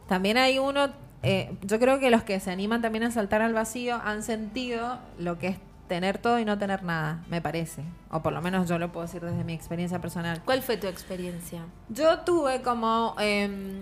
[0.07, 0.89] también hay uno,
[1.23, 4.99] eh, yo creo que los que se animan también a saltar al vacío han sentido
[5.17, 5.57] lo que es
[5.87, 7.83] tener todo y no tener nada, me parece.
[8.11, 10.41] O por lo menos yo lo puedo decir desde mi experiencia personal.
[10.43, 11.61] ¿Cuál fue tu experiencia?
[11.89, 13.15] Yo tuve como...
[13.19, 13.81] em,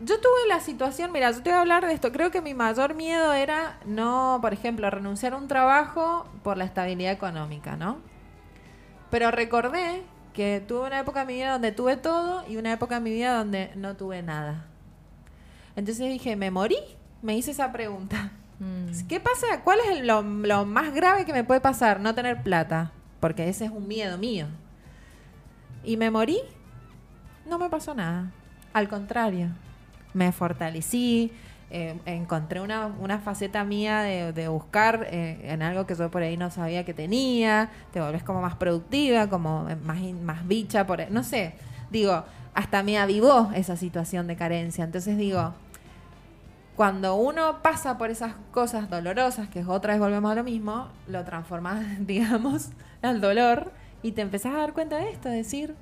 [0.00, 2.12] yo tuve la situación, mira, yo te voy a hablar de esto.
[2.12, 6.64] Creo que mi mayor miedo era no, por ejemplo, renunciar a un trabajo por la
[6.64, 7.98] estabilidad económica, ¿no?
[9.10, 12.98] Pero recordé que tuve una época en mi vida donde tuve todo y una época
[12.98, 14.66] en mi vida donde no tuve nada.
[15.76, 16.78] Entonces dije, ¿me morí?
[17.22, 18.32] Me hice esa pregunta.
[18.58, 19.06] Mm.
[19.06, 19.62] ¿Qué pasa?
[19.62, 22.00] ¿Cuál es lo, lo más grave que me puede pasar?
[22.00, 22.92] No tener plata.
[23.20, 24.46] Porque ese es un miedo mío.
[25.84, 26.38] ¿Y me morí?
[27.48, 28.32] No me pasó nada.
[28.72, 29.48] Al contrario.
[30.14, 31.32] Me fortalecí.
[31.70, 36.22] eh, encontré una, una faceta mía de, de buscar eh, en algo que yo por
[36.22, 37.70] ahí no sabía que tenía.
[37.92, 40.86] Te volvés como más productiva, como eh, más, más bicha.
[40.86, 41.54] Por, no sé.
[41.90, 44.84] Digo, hasta me avivó esa situación de carencia.
[44.84, 45.54] Entonces digo,
[46.76, 51.24] cuando uno pasa por esas cosas dolorosas, que otra vez volvemos a lo mismo, lo
[51.24, 52.70] transformas, digamos,
[53.02, 55.74] al dolor y te empezás a dar cuenta de esto, decir,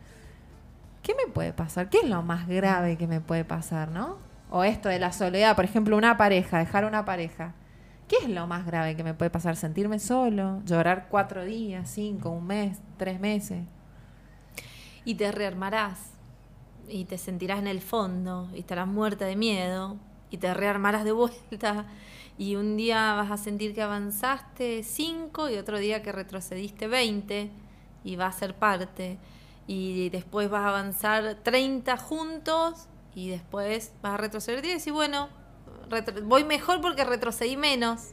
[1.02, 1.90] ¿qué me puede pasar?
[1.90, 4.18] ¿Qué es lo más grave que me puede pasar, no?
[4.50, 7.54] O esto de la soledad, por ejemplo, una pareja, dejar una pareja.
[8.06, 9.56] ¿Qué es lo más grave que me puede pasar?
[9.56, 10.62] ¿Sentirme solo?
[10.64, 13.64] ¿Llorar cuatro días, cinco, un mes, tres meses?
[15.04, 16.12] Y te rearmarás.
[16.86, 18.48] Y te sentirás en el fondo.
[18.54, 19.96] Y estarás muerta de miedo.
[20.34, 21.86] Y te rearmarás de vuelta.
[22.38, 27.50] Y un día vas a sentir que avanzaste 5 y otro día que retrocediste 20.
[28.04, 29.18] Y va a ser parte.
[29.66, 32.86] Y después vas a avanzar 30 juntos.
[33.14, 35.28] Y después vas a retroceder 10 y bueno,
[36.24, 38.10] voy mejor porque retrocedí menos.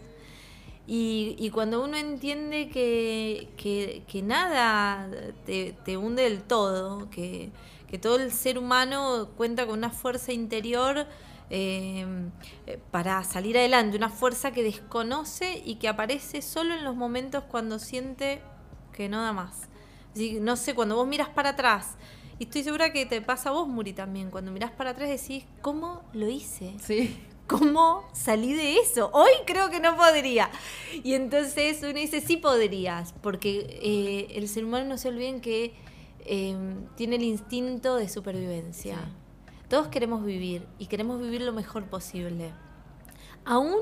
[0.87, 5.07] Y, y cuando uno entiende que, que- que nada
[5.45, 7.51] te, te hunde del todo, que,
[7.87, 11.05] que todo el ser humano cuenta con una fuerza interior
[11.53, 12.05] eh,
[12.91, 17.77] para salir adelante, una fuerza que desconoce y que aparece solo en los momentos cuando
[17.77, 18.41] siente
[18.93, 19.67] que no da más.
[20.13, 21.97] Así, no sé, cuando vos miras para atrás,
[22.39, 25.43] y estoy segura que te pasa a vos, Muri, también, cuando mirás para atrás decís,
[25.61, 26.73] ¿cómo lo hice?
[26.79, 27.17] Sí.
[27.47, 29.09] ¿Cómo salí de eso?
[29.11, 30.49] Hoy creo que no podría.
[31.03, 35.73] Y entonces uno dice, sí podrías, porque eh, el ser humano no se olviden que
[36.25, 36.55] eh,
[36.95, 38.95] tiene el instinto de supervivencia.
[38.95, 39.20] Sí.
[39.71, 42.51] Todos queremos vivir y queremos vivir lo mejor posible.
[43.45, 43.73] Aún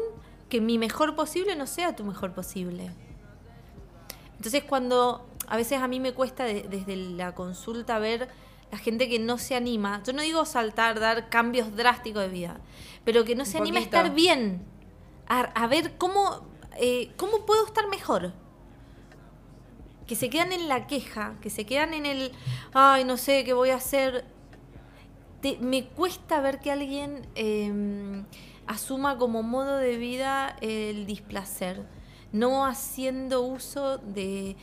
[0.47, 2.91] que mi mejor posible no sea tu mejor posible.
[4.37, 8.29] Entonces cuando a veces a mí me cuesta de- desde la consulta ver
[8.71, 12.59] la gente que no se anima, yo no digo saltar, dar cambios drásticos de vida,
[13.03, 14.61] pero que no se anima a estar bien,
[15.27, 16.45] a, a ver cómo,
[16.77, 18.31] eh, cómo puedo estar mejor.
[20.05, 22.31] Que se quedan en la queja, que se quedan en el,
[22.73, 24.23] ay, no sé qué voy a hacer.
[25.41, 28.23] Te- me cuesta ver que alguien eh,
[28.67, 31.83] asuma como modo de vida el displacer,
[32.31, 34.55] no haciendo uso de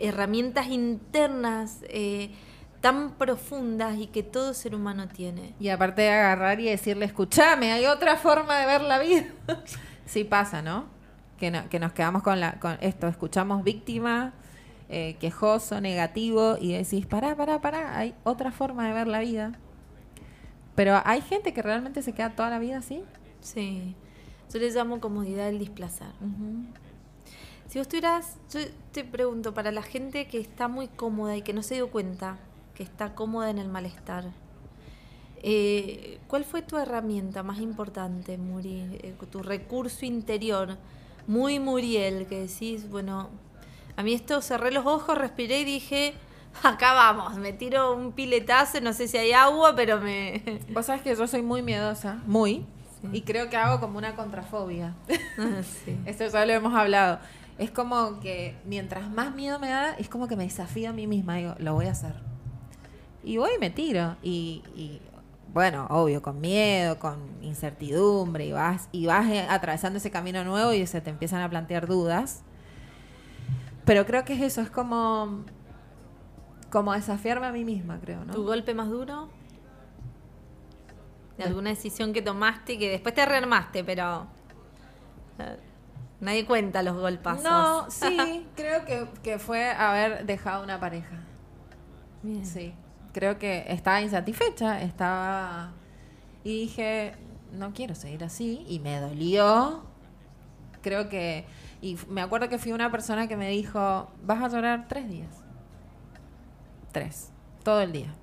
[0.00, 2.30] herramientas internas eh,
[2.80, 5.54] tan profundas y que todo ser humano tiene.
[5.60, 9.24] Y aparte de agarrar y decirle, escúchame, hay otra forma de ver la vida.
[10.06, 10.86] sí pasa, ¿no?
[11.38, 14.32] Que, no- que nos quedamos con, la, con esto, escuchamos víctima,
[14.94, 19.58] eh, quejoso, negativo, y decís, pará, pará, pará, hay otra forma de ver la vida.
[20.74, 23.02] Pero hay gente que realmente se queda toda la vida así.
[23.40, 23.94] Sí,
[24.52, 26.08] yo le llamo comodidad del displacer.
[27.68, 28.60] Si vos tuvieras, yo
[28.92, 32.38] te pregunto, para la gente que está muy cómoda y que no se dio cuenta
[32.74, 34.30] que está cómoda en el malestar,
[35.42, 38.98] eh, ¿cuál fue tu herramienta más importante, Muri?
[39.02, 40.76] Eh, tu recurso interior,
[41.26, 43.30] muy Muriel, que decís, bueno,
[43.96, 46.14] a mí esto cerré los ojos, respiré y dije,
[46.62, 50.60] acá vamos, me tiro un piletazo, no sé si hay agua, pero me...
[50.72, 52.66] Vos sabés que yo soy muy miedosa, muy,
[53.10, 54.94] y creo que hago como una contrafobia.
[55.84, 55.98] sí.
[56.06, 57.18] Esto ya lo hemos hablado.
[57.58, 61.06] Es como que mientras más miedo me da, es como que me desafío a mí
[61.06, 61.36] misma.
[61.36, 62.14] Digo, lo voy a hacer.
[63.24, 64.16] Y voy y me tiro.
[64.22, 65.00] Y, y,
[65.52, 68.46] bueno, obvio, con miedo, con incertidumbre.
[68.46, 71.86] Y vas, y vas eh, atravesando ese camino nuevo y se te empiezan a plantear
[71.86, 72.42] dudas.
[73.84, 75.44] Pero creo que es eso, es como,
[76.70, 78.32] como desafiarme a mí misma, creo, ¿no?
[78.32, 79.28] ¿Tu golpe más duro?
[81.36, 84.26] ¿De alguna decisión que tomaste y que después te rearmaste, pero
[85.38, 85.56] eh,
[86.20, 87.42] nadie cuenta los golpazos?
[87.42, 91.22] No, sí, creo que, que fue haber dejado una pareja.
[92.22, 92.46] Bien.
[92.46, 92.74] Sí,
[93.12, 95.72] creo que estaba insatisfecha, estaba...
[96.44, 97.14] Y dije,
[97.52, 99.82] no quiero seguir así, y me dolió.
[100.82, 101.44] Creo que...
[101.82, 105.42] Y me acuerdo que fui una persona que me dijo, vas a llorar tres días.
[106.92, 107.30] Tres,
[107.64, 108.14] todo el día.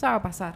[0.00, 0.54] Ya va a pasar.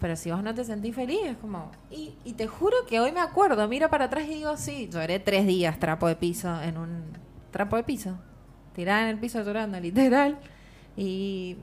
[0.00, 1.70] Pero si vos no te sentís feliz, es como...
[1.90, 5.20] Y, y te juro que hoy me acuerdo, miro para atrás y digo, sí, lloré
[5.20, 7.04] tres días trapo de piso en un...
[7.52, 8.18] Trapo de piso.
[8.74, 10.38] Tirada en el piso llorando, literal.
[10.96, 11.58] Y,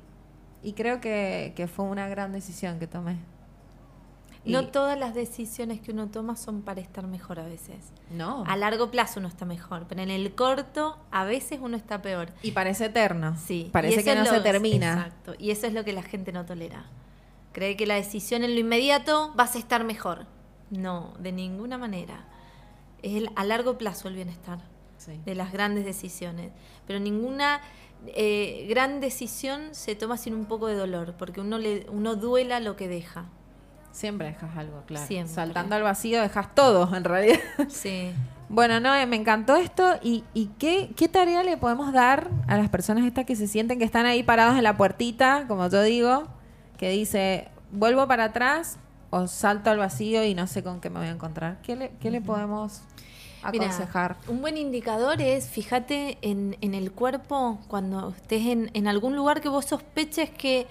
[0.64, 3.18] y creo que, que fue una gran decisión que tomé.
[4.52, 7.78] No todas las decisiones que uno toma son para estar mejor a veces.
[8.12, 8.44] No.
[8.48, 12.30] A largo plazo uno está mejor, pero en el corto a veces uno está peor.
[12.44, 13.36] Y parece eterno.
[13.38, 13.70] Sí.
[13.72, 14.92] Parece que no lo- se termina.
[14.94, 15.34] Exacto.
[15.40, 16.86] Y eso es lo que la gente no tolera.
[17.54, 20.26] Cree que la decisión en lo inmediato vas a estar mejor.
[20.70, 22.26] No, de ninguna manera.
[23.02, 24.60] Es el- a largo plazo el bienestar.
[24.98, 25.20] Sí.
[25.26, 26.52] de las grandes decisiones.
[26.88, 27.62] Pero ninguna
[28.08, 32.60] eh, gran decisión se toma sin un poco de dolor, porque uno, le, uno duela
[32.60, 33.26] lo que deja.
[33.96, 35.08] Siempre dejas algo, claro.
[35.08, 35.34] Siempre.
[35.34, 37.40] Saltando al vacío dejas todo, en realidad.
[37.70, 38.12] Sí.
[38.48, 39.96] Bueno, no, me encantó esto.
[40.04, 43.80] ¿Y, y qué, qué tarea le podemos dar a las personas estas que se sienten
[43.80, 46.28] que están ahí parados en la puertita, como yo digo,
[46.78, 48.78] que dice, vuelvo para atrás
[49.10, 51.58] o salto al vacío y no sé con qué me voy a encontrar?
[51.64, 52.82] ¿Qué le, qué le podemos
[53.42, 54.18] aconsejar?
[54.28, 59.42] un buen indicador es, fíjate en, en el cuerpo, cuando estés en, en algún lugar
[59.42, 60.68] que vos sospeches que,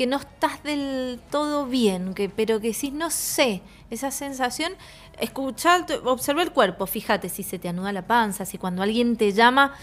[0.00, 4.72] que no estás del todo bien, que, pero que sí, no sé, esa sensación,
[5.18, 9.32] escuchar, observa el cuerpo, fíjate si se te anuda la panza, si cuando alguien te
[9.32, 9.74] llama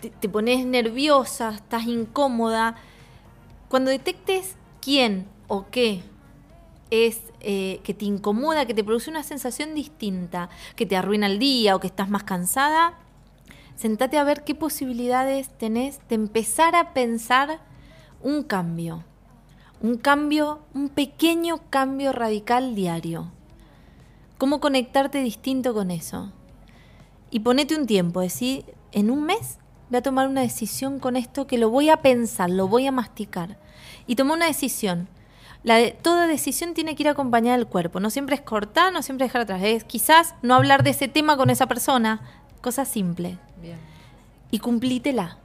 [0.00, 2.74] te, pones nerviosa, estás incómoda.
[3.68, 6.02] Cuando detectes quién o qué
[6.90, 11.38] es eh, que te incomoda, que te produce una sensación distinta, que te arruina el
[11.38, 12.98] día o que estás más cansada,
[13.76, 17.60] sentate a ver qué posibilidades tenés de empezar a pensar
[18.20, 19.04] un cambio.
[19.82, 23.30] Un cambio, un pequeño cambio radical diario.
[24.38, 26.32] cómo conectarte distinto con eso.
[27.30, 29.58] Y ponete un tiempo, decir, en un mes
[29.90, 32.92] voy a tomar una decisión con esto que lo voy a pensar, lo voy a
[32.92, 33.58] masticar.
[34.06, 35.08] Y toma una decisión.
[35.62, 38.00] La de- toda decisión tiene que ir acompañada del cuerpo.
[38.00, 39.60] No siempre es cortar, no siempre es dejar atrás.
[39.62, 42.22] Es quizás no hablar de ese tema con esa persona.
[42.62, 43.36] Cosa simple.
[43.60, 43.76] Bien.
[44.50, 45.36] Y cumplítela.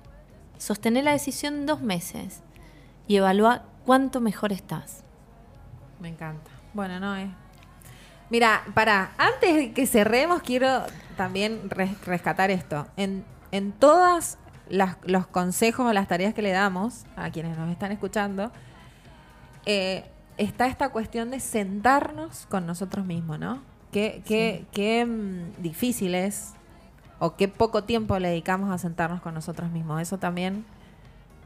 [0.58, 2.40] Sostener la decisión dos meses.
[3.10, 5.04] Y evalúa cuánto mejor estás.
[6.00, 6.52] Me encanta.
[6.74, 7.30] Bueno, no es.
[8.30, 10.84] Mira, para, antes de que cerremos, quiero
[11.16, 12.88] también res- rescatar esto.
[12.98, 17.70] En, en todas las- los consejos o las tareas que le damos a quienes nos
[17.70, 18.52] están escuchando,
[19.66, 20.06] eh,
[20.38, 23.62] está esta cuestión de sentarnos con nosotros mismos, ¿no?
[23.92, 26.54] Qué, qué, qué mm, difícil es
[27.20, 30.02] o qué poco tiempo le dedicamos a sentarnos con nosotros mismos.
[30.02, 30.66] Eso también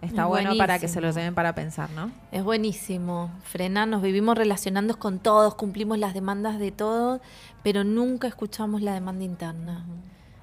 [0.02, 2.12] está Es bueno para que se lo lleven para pensar, ¿no?
[2.32, 3.32] Es buenísimo.
[3.44, 7.22] Frenar, nos vivimos relacionando con todos, cumplimos las demandas de todos,
[7.64, 9.86] pero nunca escuchamos la demanda interna.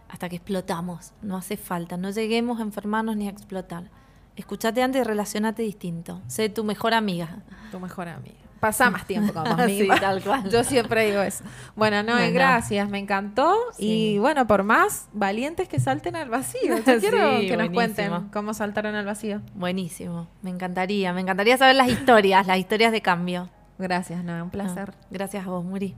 [0.09, 1.13] Hasta que explotamos.
[1.23, 1.97] No hace falta.
[1.97, 3.91] No lleguemos a enfermarnos ni a explotar.
[4.37, 6.21] Escuchate antes y relacionate distinto.
[6.27, 7.43] Sé tu mejor amiga.
[7.71, 8.46] Tu mejor amiga.
[8.67, 9.57] Pasa más tiempo conmigo.
[9.67, 10.49] Sí, tal cual.
[10.51, 11.45] Yo siempre digo eso.
[11.75, 12.33] Bueno, no, Bueno.
[12.33, 13.55] gracias, me encantó.
[13.79, 16.77] Y bueno, por más valientes que salten al vacío.
[16.87, 19.41] Yo Sí, quiero que nos cuenten cómo saltaron al vacío.
[19.55, 20.29] Buenísimo.
[20.43, 21.12] Me encantaría.
[21.12, 23.49] Me encantaría saber las historias, las historias de cambio.
[23.79, 24.95] Gracias, no, un placer.
[24.95, 25.95] Ah, gracias a vos, Muri.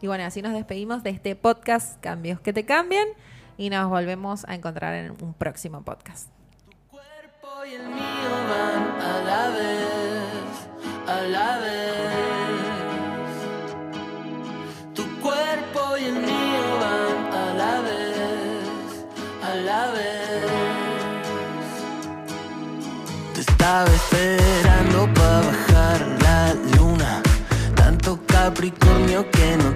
[0.00, 3.06] Y bueno, así nos despedimos de este podcast Cambios que te cambian
[3.56, 6.28] y nos volvemos a encontrar en un próximo podcast.
[6.90, 9.91] cuerpo y el mío van a la vez,
[11.06, 12.92] a la vez.
[14.94, 19.06] Tu cuerpo y el mío van a la vez,
[19.42, 20.42] a la vez.
[23.34, 27.22] Te estaba esperando para bajar la luna,
[27.74, 29.71] tanto Capricornio que no